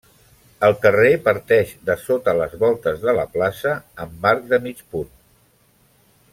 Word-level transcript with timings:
El 0.67 0.71
carrer 0.85 1.11
parteix 1.27 1.73
de 1.89 1.97
sota 2.07 2.33
les 2.39 2.57
voltes 2.63 2.99
de 3.05 3.15
la 3.19 3.27
plaça, 3.37 3.77
amb 4.07 4.29
arc 4.33 4.51
de 4.55 4.63
mig 4.67 4.85
punt. 4.95 5.17